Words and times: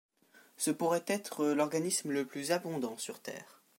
Ce 0.57 0.71
pourrait 0.71 1.03
être 1.05 1.45
l'organisme 1.45 2.09
le 2.09 2.25
plus 2.25 2.49
abondant 2.51 2.97
sur 2.97 3.19
Terre. 3.19 3.61